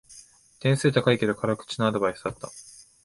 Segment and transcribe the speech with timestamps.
[0.59, 2.49] 点数高いけど辛口なアドバイスだった